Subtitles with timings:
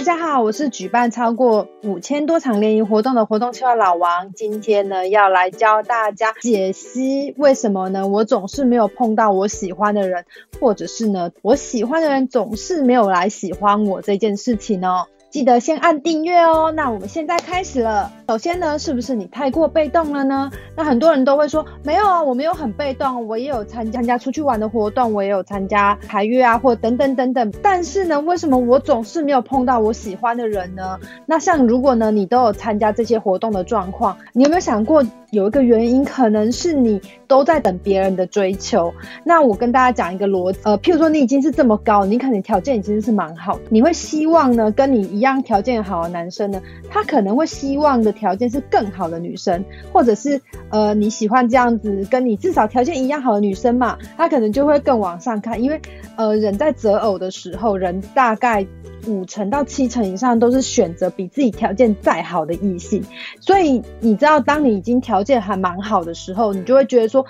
[0.00, 4.32] 大家好，我是举办超过五千多场联谊活动的活动策划老王。
[4.32, 8.08] 今天呢，要来教大家解析为什么呢？
[8.08, 10.24] 我总是没有碰到我喜欢的人，
[10.58, 15.04] 或者是呢，我喜欢的人总是没有来喜欢我这件事情呢。
[15.30, 16.72] 记得先按订阅哦。
[16.74, 18.12] 那我们现在开始了。
[18.28, 20.50] 首先呢，是不是你太过被动了呢？
[20.76, 27.52] 那很多人都会说，没有啊，我没有很被动，我也有参参加出去玩的活动，我也有参加排约啊，或等等等等。
[27.62, 30.98] 但是呢，为什么我总是没有碰到我喜欢的人呢？
[31.26, 35.04] 那像如果呢，你都有参加这些活动的状况，你有没有想过？
[35.30, 38.92] 有一个原因，可能是你都在等别人的追求。
[39.22, 49.62] 那我跟大家讲一个逻，呃，譬如说你已经是这么高，你可能条件已经是蛮好，你会希望呢，跟你一一样条件好的男生呢，他可能会希望的条件是更好的女生，
[49.92, 55.78] 或者是呃你喜欢这样子跟你至少条件一样好的女生嘛，他可能就会更往上看，因为
[56.16, 58.66] 呃人在择偶的时候，人大概。
[59.06, 63.02] 五成到七成以上都是选择比自己条件再好的异性，
[63.40, 67.24] 所以你知道，当你已经条件还蛮好的时候，你就会觉得说。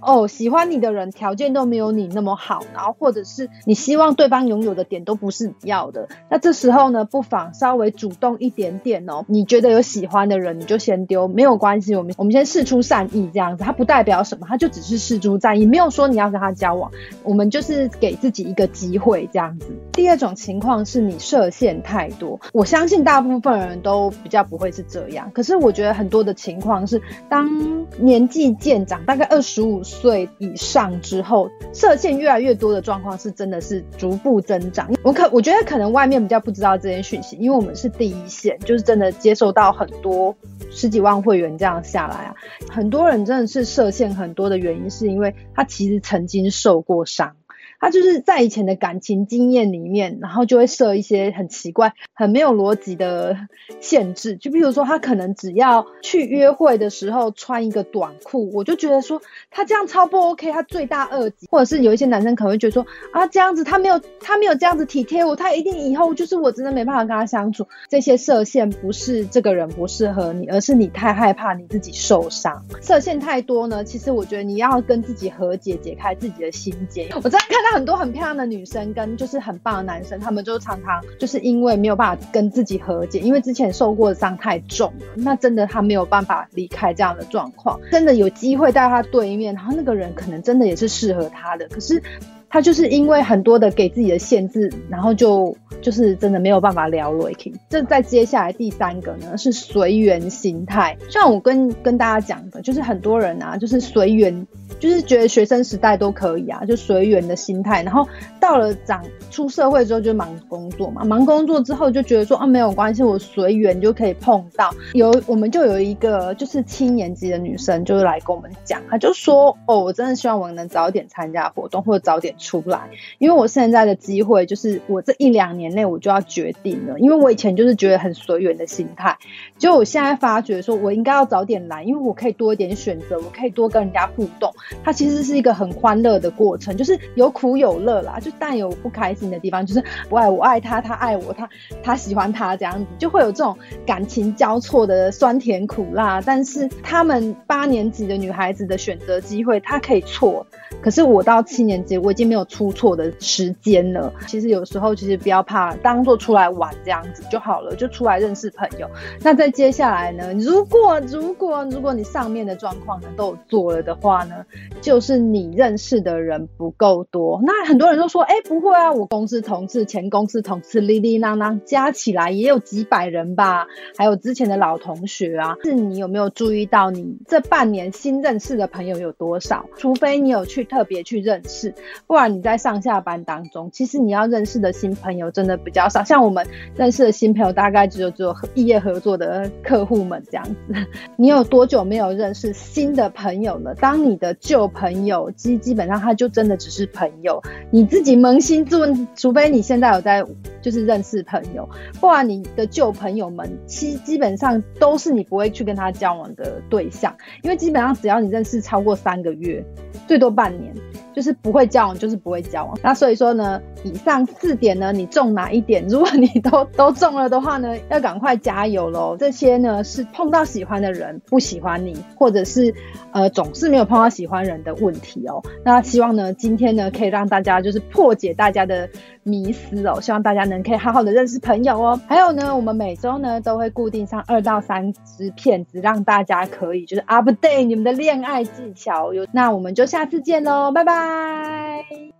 [0.00, 9.24] 哦，喜欢你的人条件都没有你那么好，然后或者是你希望对方拥有的点都不是你要的，那这时候呢，不妨稍微主动一点点哦。
[9.26, 11.94] 你觉得有喜欢的人，你就先丢，没有关系。
[11.94, 16.90] 我们我们先试出善意这样子，它不代表什么，它就只是试出善意，没有说你要跟他交往，
[17.24, 19.66] 我们就是给自己一个机会这样子。
[19.98, 29.82] 第二种情况是你设限太多，我相信大部分人都比较不会是这样，可是我觉得很多的情况是，当年纪渐长，大概二十五。
[29.82, 34.88] 岁以上之后，射线越来越多的状况是真的是逐步增长。
[35.02, 40.36] 我可我觉得可能外面比较不知道这件讯息，因为我们是第一线，就是真的接受到很多
[40.70, 42.34] 十几万会员这样下来啊，
[42.70, 47.34] 很多人真的是射线很多的原因，是因为他其实曾经受过伤。
[47.80, 53.36] 他就是在以前的感情经验里面，然后就会设一些很奇怪、很没有逻辑的
[53.80, 54.36] 限制。
[54.36, 61.46] 就比如说，他可能只要去约会的时候穿一个短裤，我就觉得说他这样超不 OK，他罪大恶极。
[61.50, 67.66] 或者是有一些男生可能会觉得说啊，这样子他没有他没有这样子体贴我，他一定以后就是我真的没办法跟他相处。
[67.88, 72.64] 这些设限不是这个人不适合你，而是你太害怕你自己受伤。
[72.82, 77.08] 设限太多呢，其实我觉得你要跟自己和解，解开自己的心结。
[77.14, 77.67] 我在看到。
[77.72, 87.78] 很多很漂亮的女生跟就是很棒的男生，他们就常常就是因为没有办法跟自己和解，因为之前受过的伤太重了，那真的他没有办法离开这样的状况。
[87.90, 92.02] 真的有机会在他对面，然后那个人可能真的也是适合他的，可是
[92.50, 104.46] 他就是因为很多的给自己的限制，然后就就是真的没有办法聊 r o k i n 这在接下来第三个呢是随缘心态，像我跟跟大家讲的，就是很多人啊，就是随缘。
[104.78, 107.82] 就是觉得学生时代都可以啊，就随缘的心态。
[107.82, 108.06] 然后
[108.38, 114.72] 到了长出社会之后就忙工作嘛，忙工作之后就觉得说啊没有关系，我随缘就可以碰到。
[114.92, 122.88] 有我们就有一个就是七年级的女生，就是来跟我们讲，她就说哦，我真的希望我能早点参加活动或者早点出来，
[123.18, 129.16] 因为我现在的机会就是我这一两年内我就要决定了，因为我以前就是觉得很随缘的心态，
[129.58, 134.52] 就我现在发觉说我应该要早点来，因为我可以多一点选择，我可以多跟人家互动。
[134.84, 141.48] 它其实是一个很欢乐的过程，就是有苦有乐啦，就但有不开心的地方，就是不爱我爱他，他爱我，他
[141.82, 146.20] 他喜欢他这样子，就会有这种感情交错的酸甜苦辣。
[146.20, 150.46] 但是他们八年级的女孩子的选择机会，她可以错，
[150.82, 154.12] 可是我到七年级，我已经没有出错的时间了。
[154.26, 158.88] 其实有时候其实不要怕，当做出来玩这样子就好了，就出来认识朋友。
[159.22, 164.44] 那在接下来呢，如果如果如果你上面的状况呢都有做了的话呢？
[164.80, 173.66] 就是你认识的人不够多，那很多人都说，哎，不会啊，我公司同事、前公司同事，哩哩啷啷加起来也有几百人吧，
[173.96, 175.56] 还有之前的老同学啊。
[175.64, 179.66] 是你有没有注意到，你这半年新认识的朋友有多少？
[179.76, 181.74] 除非你有去特别去认识，
[182.06, 186.02] 不你在上下班当中，其实你要认识的新朋友真的比较少。
[186.02, 190.56] 像我们认识的新朋友，大概只有只有毕业合作的客户们这样子。
[191.16, 193.74] 你有多久没有认识新的朋友了？
[193.76, 200.24] 当你的旧朋友基基本上他就真的只是朋友，你自己扪心自问，除非你现在有在
[200.62, 201.68] 就是认识朋友，
[202.00, 209.64] 不然你的旧朋友们基基本上都是你不会去跟他交往的对象，因为基本上只要你认识超过三个月，
[210.06, 210.74] 最多半年。
[211.18, 212.78] 就是不会交往，就是不会交往。
[212.80, 215.84] 那所以说呢，以上四点呢，你中哪一点？
[215.88, 219.16] 如果你都都中了的话呢，要赶快加油喽！
[219.18, 222.72] 这些呢是碰到喜欢的人不喜欢你，或者是
[223.10, 225.42] 呃总是没有碰到喜欢人的问题哦。
[225.64, 228.88] 那希望呢今天呢可以让大家就是破解大家的
[229.24, 232.00] 迷思哦，希望大家能可以好好的认识朋友哦。
[232.06, 239.12] 还有呢，我们每周呢都会固定上二到三支片子，让大家可以就是 update 你们的恋爱技巧。
[239.12, 242.17] 有那我们就下次见喽，拜拜。